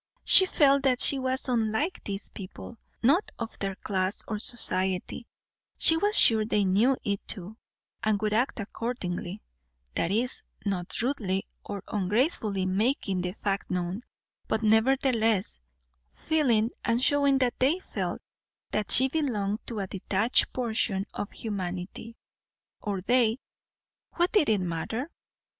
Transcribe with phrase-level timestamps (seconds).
[0.25, 5.27] She felt that she was unlike these people; not of their class or society;
[5.77, 7.55] she was sure they knew it too,
[8.03, 9.43] and would act accordingly;
[9.93, 14.01] that is, not rudely or ungracefully making the fact known,
[14.47, 15.59] but nevertheless
[16.15, 18.23] feeling, and showing that they felt,
[18.71, 22.17] that she belonged to a detached portion of humanity.
[22.79, 23.37] Or they;
[24.13, 25.11] what did it matter?